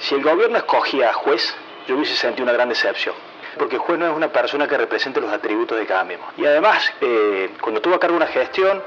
[0.00, 1.54] Si el gobierno escogía a juez,
[1.86, 3.14] yo hubiese sentido una gran decepción.
[3.58, 6.28] Porque el juez no es una persona que represente los atributos de Cambiemos.
[6.36, 8.82] Y además, eh, cuando tuvo a cargo una gestión,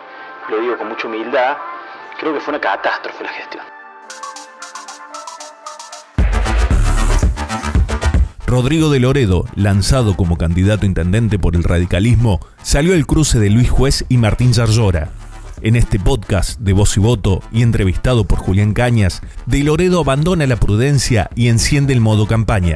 [0.50, 1.58] lo digo con mucha humildad,
[2.20, 3.64] creo que fue una catástrofe la gestión.
[8.48, 13.50] Rodrigo de Loredo, lanzado como candidato a intendente por el radicalismo, salió al cruce de
[13.50, 15.10] Luis Juez y Martín Yarlora.
[15.66, 20.46] En este podcast de Voz y Voto y entrevistado por Julián Cañas, De Loredo abandona
[20.46, 22.76] la prudencia y enciende el modo campaña.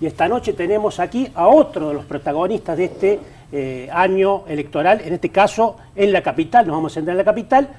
[0.00, 5.00] Y esta noche tenemos aquí a otro de los protagonistas de este eh, año electoral,
[5.04, 7.70] en este caso en la capital, nos vamos a centrar en la capital,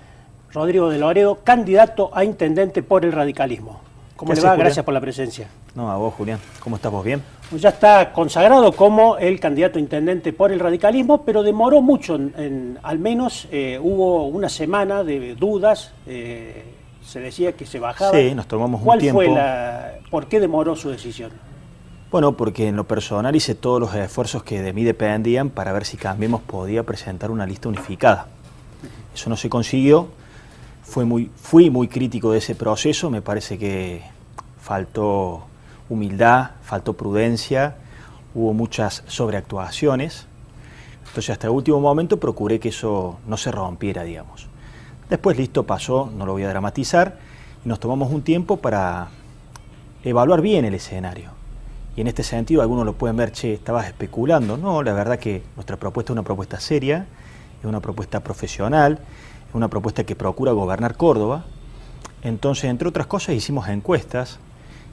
[0.52, 3.80] Rodrigo de Loredo, candidato a intendente por el radicalismo.
[4.18, 4.58] ¿Cómo le va?
[4.58, 5.48] Gracias por la presencia.
[5.74, 6.42] No, a vos, Julián.
[6.60, 7.06] ¿Cómo estás vos?
[7.06, 7.24] ¿Bien?
[7.58, 12.16] Ya está consagrado como el candidato intendente por el radicalismo, pero demoró mucho.
[12.16, 15.94] En, al menos eh, hubo una semana de dudas.
[16.08, 16.64] Eh,
[17.04, 18.12] se decía que se bajaba.
[18.12, 19.18] Sí, nos tomamos un tiempo.
[19.18, 21.32] ¿Cuál fue la, ¿Por qué demoró su decisión?
[22.10, 25.86] Bueno, porque en lo personal hice todos los esfuerzos que de mí dependían para ver
[25.86, 28.28] si Cambiemos podía presentar una lista unificada.
[29.14, 30.10] Eso no se consiguió
[31.06, 34.02] muy, fui muy crítico de ese proceso, me parece que
[34.60, 35.44] faltó
[35.92, 37.76] humildad, faltó prudencia,
[38.34, 40.26] hubo muchas sobreactuaciones.
[41.08, 44.48] Entonces hasta el último momento procuré que eso no se rompiera, digamos.
[45.10, 47.18] Después listo, pasó, no lo voy a dramatizar,
[47.66, 49.10] y nos tomamos un tiempo para
[50.06, 51.32] evaluar bien el escenario.
[51.98, 54.56] Y en este sentido algunos lo pueden ver, che, estabas especulando.
[54.56, 57.06] No, la verdad que nuestra propuesta es una propuesta seria,
[57.60, 59.00] es una propuesta profesional,
[59.54, 61.44] una propuesta que procura gobernar Córdoba.
[62.24, 64.40] Entonces, entre otras cosas, hicimos encuestas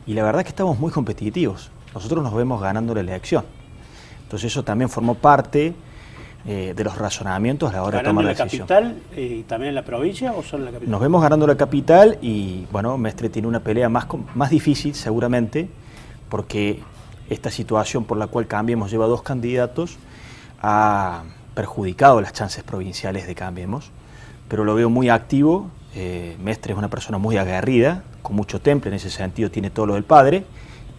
[0.09, 1.71] y la verdad es que estamos muy competitivos.
[1.95, 3.45] Nosotros nos vemos ganando la elección.
[4.23, 5.75] Entonces, eso también formó parte
[6.47, 9.75] eh, de los razonamientos a la hora de tomar la, la capital y también en
[9.75, 10.91] la provincia o solo en la capital?
[10.91, 15.69] Nos vemos ganando la capital y, bueno, Mestre tiene una pelea más, más difícil, seguramente,
[16.31, 16.81] porque
[17.29, 19.99] esta situación por la cual Cambiemos lleva dos candidatos
[20.63, 23.93] ha perjudicado las chances provinciales de Cambiemos
[24.49, 25.71] pero lo veo muy activo.
[25.95, 29.87] Eh, Mestre es una persona muy aguerrida, con mucho temple, en ese sentido tiene todo
[29.87, 30.45] lo del padre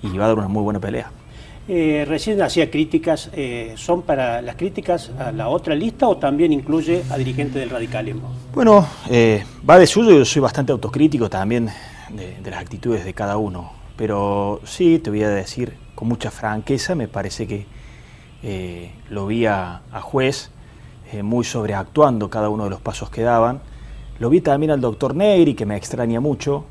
[0.02, 1.12] y va a dar una muy buena pelea.
[1.68, 6.52] Eh, recién hacía críticas, eh, ¿son para las críticas a la otra lista o también
[6.52, 8.34] incluye a dirigentes del radicalismo?
[8.54, 8.88] Bueno,
[9.70, 11.70] va de suyo, yo soy bastante autocrítico también
[12.10, 16.96] de, las actitudes de cada uno, pero sí, te voy a decir con mucha franqueza,
[16.96, 17.68] me parece que
[19.10, 20.50] lo vi a juez
[21.12, 23.62] eh, muy sobreactuando cada uno de los pasos que daban.
[24.20, 26.66] Lo vi también al doctor Negri, que me extraña mucho,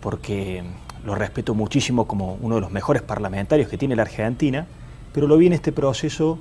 [0.00, 0.62] porque
[1.04, 4.66] lo respeto muchísimo como uno de los mejores parlamentarios que tiene la Argentina,
[5.12, 6.38] pero lo vi en este proceso,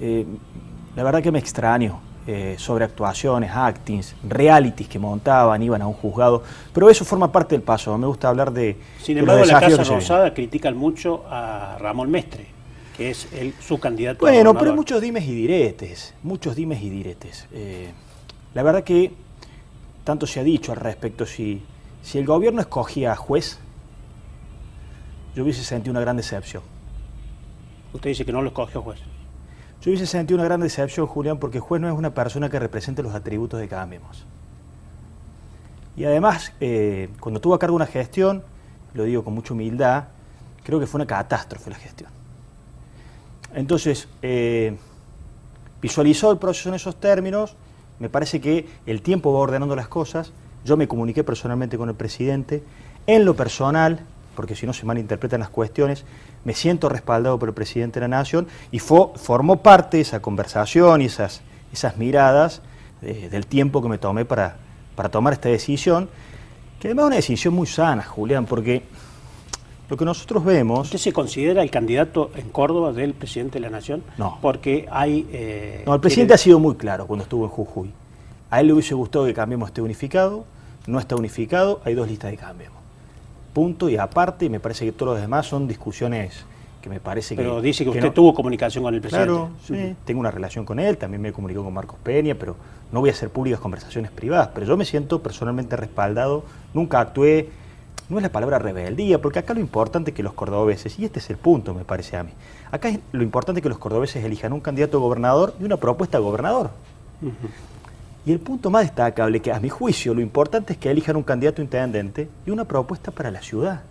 [0.00, 0.26] eh,
[0.96, 2.00] la verdad que me extraño.
[2.26, 7.62] Eh, sobreactuaciones, actings, realities que montaban, iban a un juzgado, pero eso forma parte del
[7.62, 8.76] paso, me gusta hablar de...
[9.02, 12.60] Sin embargo, la Casa Rosada critican mucho a Ramón Mestre
[13.00, 14.20] es el, su candidato.
[14.20, 17.46] Bueno, pero muchos dimes y diretes, muchos dimes y diretes.
[17.52, 17.90] Eh,
[18.54, 19.12] la verdad que
[20.04, 21.62] tanto se ha dicho al respecto, si,
[22.02, 23.58] si el gobierno escogía a juez,
[25.34, 26.62] yo hubiese sentido una gran decepción.
[27.92, 29.00] Usted dice que no lo escogió juez.
[29.80, 33.02] Yo hubiese sentido una gran decepción, Julián, porque juez no es una persona que represente
[33.02, 34.26] los atributos de Cambiemos.
[35.96, 38.42] Y además, eh, cuando tuvo a cargo una gestión,
[38.94, 40.04] lo digo con mucha humildad,
[40.62, 42.10] creo que fue una catástrofe la gestión.
[43.54, 44.76] Entonces, eh,
[45.80, 47.56] visualizó el proceso en esos términos,
[48.00, 50.32] me parece que el tiempo va ordenando las cosas,
[50.64, 52.62] yo me comuniqué personalmente con el presidente,
[53.06, 54.00] en lo personal,
[54.34, 56.04] porque si no se malinterpretan las cuestiones,
[56.44, 61.02] me siento respaldado por el presidente de la Nación y formó parte de esa conversación
[61.02, 62.62] y esas, esas miradas
[63.02, 64.56] eh, del tiempo que me tomé para,
[64.96, 66.08] para tomar esta decisión,
[66.78, 68.82] que además es una decisión muy sana, Julián, porque
[69.90, 70.86] lo que nosotros vemos...
[70.86, 74.04] ¿Usted se considera el candidato en Córdoba del presidente de la Nación?
[74.16, 74.38] No.
[74.40, 75.28] Porque hay...
[75.32, 77.90] Eh, no, el presidente ha sido muy claro cuando estuvo en Jujuy.
[78.50, 80.44] A él le hubiese gustado que Cambiemos esté unificado,
[80.86, 82.78] no está unificado, hay dos listas de Cambiemos.
[83.52, 86.44] Punto y aparte, me parece que todos los demás son discusiones
[86.80, 87.42] que me parece que...
[87.42, 89.26] Pero dice que, usted tuvo comunicación con el presidente.
[89.26, 92.54] Claro, sí, tengo una relación con él, también me comunicó con Marcos Peña, pero
[92.92, 96.44] no voy a hacer públicas conversaciones privadas, pero yo me siento personalmente respaldado,
[96.74, 97.50] nunca actué
[98.10, 101.20] no es la palabra rebeldía, porque acá lo importante es que los cordobeses, y este
[101.20, 102.30] es el punto, me parece a mí,
[102.70, 106.18] acá es lo importante que los cordobeses elijan un candidato a gobernador y una propuesta
[106.18, 106.70] a gobernador.
[108.26, 111.22] Y el punto más destacable, que a mi juicio lo importante es que elijan un
[111.22, 113.82] candidato intendente y una propuesta para la ciudad.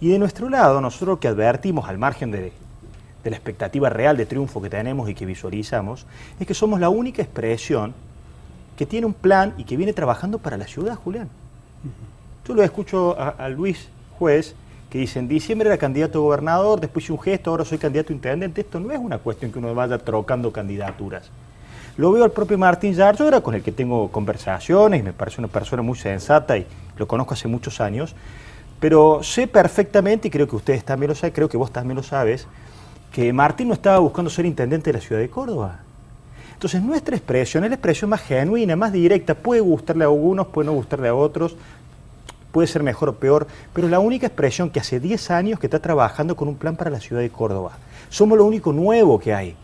[0.00, 2.52] Y de nuestro lado, nosotros que advertimos al margen de,
[3.24, 6.06] de la expectativa real de triunfo que tenemos y que visualizamos,
[6.38, 7.94] es que somos la única expresión
[8.76, 11.28] que tiene un plan y que viene trabajando para la ciudad, Julián.
[12.46, 14.54] Yo lo escucho a, Luis Juez
[14.90, 18.12] que dice, en diciembre era candidato a gobernador, después hice un gesto, ahora soy candidato
[18.12, 18.60] a intendente.
[18.60, 21.30] Esto no es una cuestión que uno vaya trocando candidaturas.
[21.96, 25.48] Lo veo al propio Martín Yarlora, con el que tengo conversaciones, y me parece una
[25.48, 26.66] persona muy sensata y
[26.98, 28.14] lo conozco hace muchos años,
[28.80, 32.02] pero sé perfectamente, y creo que ustedes también lo saben, creo que vos también lo
[32.02, 32.46] sabes,
[33.12, 35.80] que Martín no estaba buscando ser intendente de la ciudad de Córdoba.
[36.52, 40.66] Entonces nuestra expresión es la expresión más genuina, más directa, puede gustarle a algunos, puede
[40.66, 41.56] no gustarle a otros,
[42.52, 45.66] puede ser mejor o peor, pero es la única expresión que hace 10 años que
[45.66, 47.72] está trabajando con un plan para la ciudad de Córdoba.
[48.10, 49.56] Somos lo único nuevo que hay.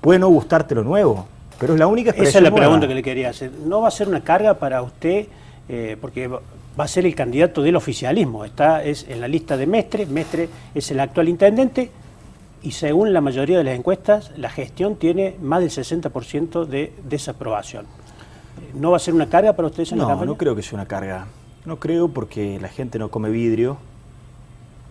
[0.00, 1.26] Puede no gustarte lo nuevo,
[1.58, 2.28] pero es la única expresión.
[2.28, 2.66] Esa es la nueva.
[2.66, 3.50] pregunta que le quería hacer.
[3.66, 5.26] ¿No va a ser una carga para usted,
[5.68, 8.44] eh, porque va a ser el candidato del oficialismo?
[8.44, 11.90] Está es en la lista de Mestre, Mestre es el actual intendente,
[12.62, 17.86] y según la mayoría de las encuestas, la gestión tiene más del 60% de desaprobación.
[18.74, 20.74] ¿No va a ser una carga para ustedes en la No, no creo que sea
[20.74, 21.26] una carga.
[21.64, 23.78] No creo porque la gente no come vidrio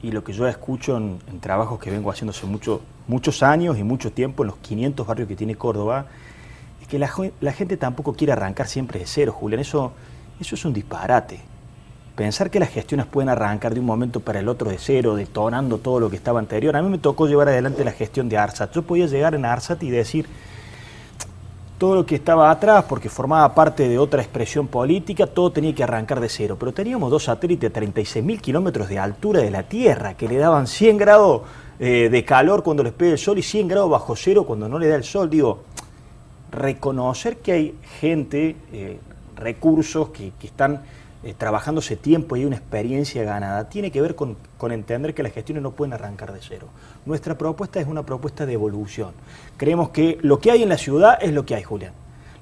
[0.01, 3.77] y lo que yo escucho en, en trabajos que vengo haciendo hace mucho, muchos años
[3.77, 6.05] y mucho tiempo en los 500 barrios que tiene Córdoba,
[6.81, 7.11] es que la,
[7.41, 9.61] la gente tampoco quiere arrancar siempre de cero, Julián.
[9.61, 9.93] Eso,
[10.39, 11.39] eso es un disparate.
[12.15, 15.77] Pensar que las gestiones pueden arrancar de un momento para el otro de cero, detonando
[15.77, 16.75] todo lo que estaba anterior.
[16.75, 18.73] A mí me tocó llevar adelante la gestión de ARSAT.
[18.73, 20.27] Yo podía llegar en ARSAT y decir,
[21.77, 25.83] todo lo que estaba atrás, porque formaba parte de otra expresión política, todo tenía que
[25.83, 26.57] arrancar de cero.
[26.59, 30.67] Pero teníamos dos satélites a 36.000 kilómetros de altura de la Tierra, que le daban
[30.67, 31.41] 100 grados
[31.79, 34.79] eh, de calor cuando les pega el sol y 100 grados bajo cero cuando no
[34.79, 35.29] le da el sol.
[35.29, 35.63] Digo,
[36.51, 38.99] reconocer que hay gente, eh,
[39.35, 40.81] recursos que, que están
[41.27, 45.23] eh, trabajando hace tiempo y una experiencia ganada, tiene que ver con, con entender que
[45.23, 46.67] las gestiones no pueden arrancar de cero.
[47.05, 49.11] Nuestra propuesta es una propuesta de evolución.
[49.57, 51.91] Creemos que lo que hay en la ciudad es lo que hay, Julián.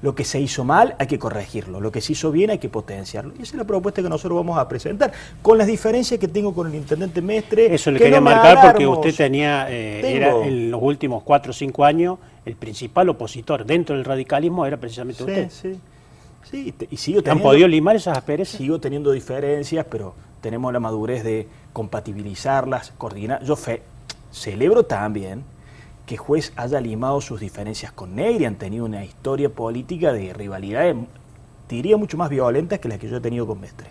[0.03, 2.69] Lo que se hizo mal hay que corregirlo, lo que se hizo bien hay que
[2.69, 3.33] potenciarlo.
[3.39, 5.11] Y esa es la propuesta que nosotros vamos a presentar,
[5.41, 7.73] con las diferencias que tengo con el intendente Mestre.
[7.73, 11.49] Eso le que quería no marcar porque usted tenía, eh, era en los últimos cuatro
[11.49, 15.49] o cinco años, el principal opositor dentro del radicalismo era precisamente Sí, usted.
[15.49, 15.79] sí.
[16.49, 18.57] Sí, y te- y sigo ¿Han teniendo- podido limar esas asperezas?
[18.57, 23.43] Sigo teniendo diferencias, pero tenemos la madurez de compatibilizarlas, coordinar.
[23.43, 23.81] Yo fe-
[24.31, 25.43] celebro también
[26.05, 30.95] que juez haya limado sus diferencias con Negri, han tenido una historia política de rivalidades,
[31.67, 33.87] diría mucho más violentas que las que yo he tenido con Mestre.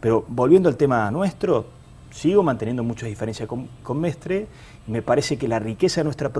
[0.00, 1.66] Pero volviendo al tema nuestro,
[2.10, 4.46] sigo manteniendo muchas diferencias con, con Mestre
[4.88, 6.30] y me parece que la riqueza de nuestra,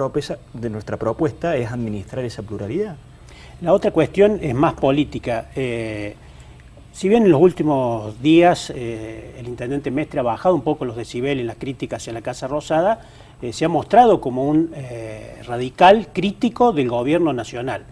[0.54, 2.96] de nuestra propuesta es administrar esa pluralidad.
[3.62, 5.50] La otra cuestión es más política.
[5.54, 6.14] Eh,
[6.92, 10.96] si bien en los últimos días eh, el intendente Mestre ha bajado un poco los
[10.96, 13.02] decibeles, las críticas hacia la Casa Rosada,
[13.42, 14.70] eh, se ha mostrado como un
[15.46, 17.84] radical crítico del gobierno nacional.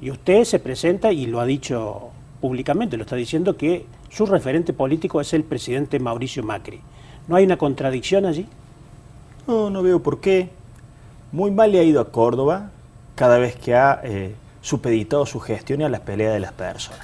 [0.00, 2.10] Y usted se presenta y lo ha dicho
[2.40, 6.80] públicamente, lo está diciendo que su referente político es el presidente Mauricio Macri.
[7.28, 8.48] ¿No hay una contradicción allí?
[9.46, 10.50] No, no veo por qué.
[11.30, 12.72] Muy mal le ha ido a Córdoba
[13.14, 14.02] cada vez que ha
[14.62, 17.00] supeditado su gestión a las peleas de las personas.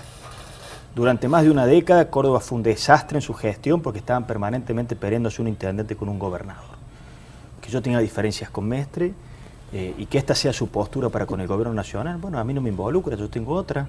[0.95, 4.97] Durante más de una década, Córdoba fue un desastre en su gestión porque estaban permanentemente
[4.97, 6.79] peleándose un intendente con un gobernador.
[7.61, 9.13] Que yo tenga diferencias con Mestre
[9.73, 12.55] eh, y que esta sea su postura para con el gobierno nacional, bueno, a mí
[12.55, 13.89] no me involucra, yo tengo otra.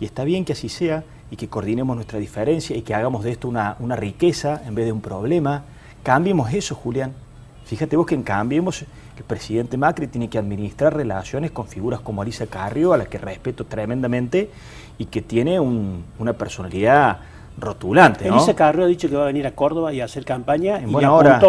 [0.00, 3.32] Y está bien que así sea y que coordinemos nuestra diferencia y que hagamos de
[3.32, 5.62] esto una, una riqueza en vez de un problema.
[6.02, 7.12] Cambiemos eso, Julián.
[7.64, 8.84] Fíjate vos que en Cambiemos,
[9.16, 13.18] el presidente Macri tiene que administrar relaciones con figuras como Alicia Carrio, a la que
[13.18, 14.50] respeto tremendamente
[14.98, 17.18] y que tiene un- una personalidad
[17.58, 18.28] rotulante.
[18.28, 18.36] ¿no?
[18.36, 20.84] Elisa Carrió ha dicho que va a venir a Córdoba y a hacer campaña En
[20.84, 21.40] y le buena hora.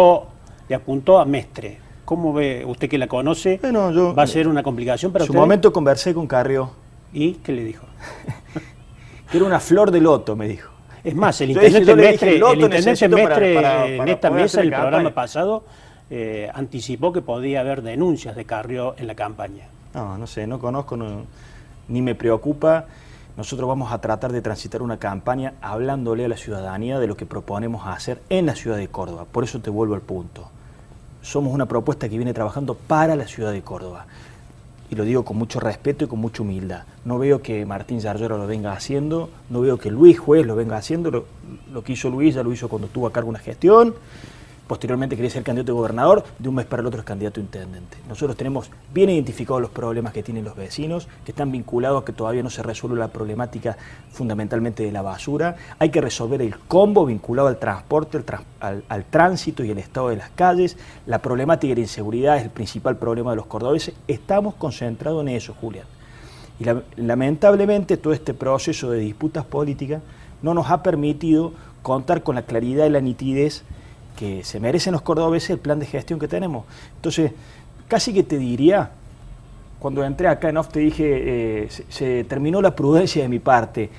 [0.68, 1.78] le apuntó a Mestre.
[2.04, 3.58] ¿Cómo ve usted que la conoce?
[3.60, 5.40] Bueno, yo- ¿Va a ser una complicación para En su usted?
[5.40, 6.70] momento conversé con Carrio,
[7.12, 7.84] ¿Y qué le dijo?
[9.30, 10.70] que era una flor de loto, me dijo.
[11.02, 14.30] Es más, el intendente Mestre, el loto el intendente necesito para- Mestre, para- en esta
[14.30, 15.64] mesa, el programa pasado,
[16.10, 19.64] eh, anticipó que podía haber denuncias de Carrió en la campaña.
[19.94, 21.22] No, no sé, no conozco, no-
[21.88, 22.86] ni me preocupa.
[23.36, 27.26] Nosotros vamos a tratar de transitar una campaña hablándole a la ciudadanía de lo que
[27.26, 29.26] proponemos hacer en la ciudad de Córdoba.
[29.30, 30.48] Por eso te vuelvo al punto.
[31.22, 34.06] Somos una propuesta que viene trabajando para la ciudad de Córdoba.
[34.88, 36.84] Y lo digo con mucho respeto y con mucha humildad.
[37.04, 40.76] No veo que Martín Yarlora lo venga haciendo, no veo que Luis Juez lo venga
[40.76, 41.10] haciendo.
[41.10, 41.24] Lo,
[41.72, 43.94] lo que hizo Luis ya lo hizo cuando tuvo a cargo una gestión.
[44.66, 47.42] Posteriormente quería ser candidato a gobernador, de un mes para el otro es candidato a
[47.42, 47.98] intendente.
[48.08, 52.12] Nosotros tenemos bien identificados los problemas que tienen los vecinos, que están vinculados a que
[52.12, 53.76] todavía no se resuelve la problemática
[54.10, 55.56] fundamentalmente de la basura.
[55.78, 58.22] Hay que resolver el combo vinculado al transporte,
[58.60, 60.76] al, tránsito y el estado de las calles.
[61.06, 63.94] La problemática de la inseguridad es el principal problema de los cordobeses.
[64.08, 65.86] Estamos concentrados en eso, Julián.
[66.58, 66.64] Y
[67.00, 70.02] lamentablemente todo este proceso de disputas políticas
[70.42, 73.62] no nos ha permitido contar con la claridad y la nitidez
[74.16, 76.64] que se merecen los cordobeses el plan de gestión que tenemos.
[76.96, 77.32] Entonces,
[77.86, 78.90] casi que te diría,
[79.78, 81.04] cuando entré acá en off te dije,
[81.64, 83.90] eh, se, terminó la prudencia de mi parte.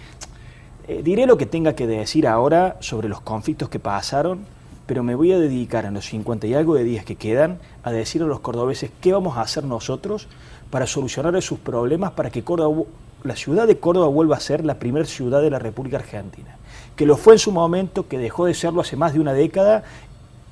[0.87, 4.45] Eh, diré lo que tenga que decir ahora sobre los conflictos que pasaron,
[4.87, 7.91] pero me voy a dedicar en los 50 y algo de días que quedan a
[7.91, 10.27] decir a los cordobeses qué vamos a hacer nosotros
[10.71, 12.83] para solucionar esos problemas para que Córdoba,
[13.23, 16.57] la ciudad de Córdoba vuelva a ser la primera ciudad de la República Argentina
[16.97, 19.83] que lo fue en su momento, que dejó de serlo hace más de una década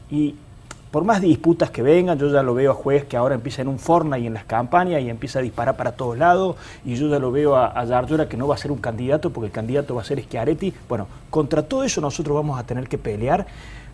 [0.09, 0.35] y
[0.91, 3.67] por más disputas que vengan, yo ya lo veo a juez que ahora empieza en
[3.67, 3.79] un
[4.17, 7.33] y en las campañas y empieza a disparar para todos lados, y yo ya lo
[7.33, 10.05] veo a, a que no va a ser un candidato porque el candidato va a
[10.05, 10.73] ser Schiaretti.
[10.87, 13.45] Bueno, contra todo eso nosotros vamos a tener que pelear,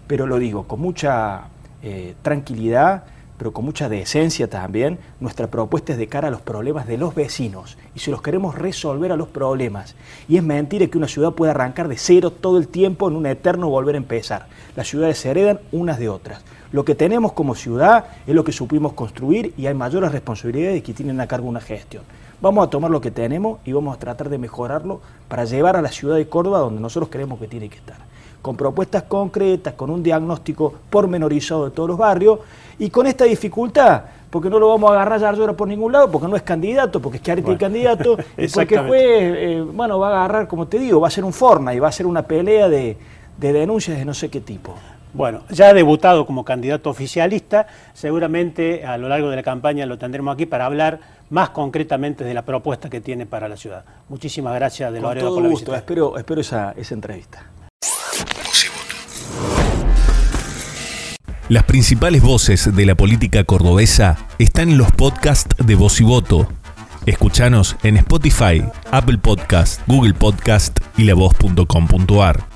[0.06, 1.46] pero lo digo con mucha
[1.82, 3.04] eh, tranquilidad,
[3.42, 7.16] pero con mucha decencia también, nuestra propuesta es de cara a los problemas de los
[7.16, 9.96] vecinos y si los queremos resolver a los problemas.
[10.30, 13.26] Y es mentira que una ciudad pueda arrancar de cero todo el tiempo en un
[13.26, 14.46] eterno volver a empezar.
[14.76, 16.44] Las ciudades se heredan unas de otras.
[16.72, 20.94] Lo que tenemos como ciudad es lo que supimos construir y hay mayores responsabilidades que
[20.94, 22.04] tienen a cargo una gestión.
[22.44, 25.82] Vamos a tomar lo que tenemos y vamos a tratar de mejorarlo para llevar a
[25.82, 28.11] la ciudad de Córdoba donde nosotros creemos que tiene que estar
[28.42, 32.40] con propuestas concretas, con un diagnóstico pormenorizado de todos los barrios,
[32.80, 36.10] y con esta dificultad, porque no lo vamos a agarrar ya ahora por ningún lado,
[36.10, 40.00] porque no es candidato, porque es que bueno, el candidato, y porque juez, eh, bueno,
[40.00, 42.06] va a agarrar, como te digo, va a ser un forna y va a ser
[42.06, 42.98] una pelea de,
[43.38, 44.76] de denuncias de no sé qué tipo.
[45.14, 49.98] Bueno, ya ha debutado como candidato oficialista, seguramente a lo largo de la campaña lo
[49.98, 53.84] tendremos aquí para hablar más concretamente de la propuesta que tiene para la ciudad.
[54.08, 57.44] Muchísimas gracias de Con todo por la gusto, espero, espero esa, esa entrevista.
[61.52, 66.48] Las principales voces de la política cordobesa están en los podcasts de Voz y Voto.
[67.06, 72.48] Escuchanos en Spotify, Apple Podcast, Google Podcast y lavoz.com.ar.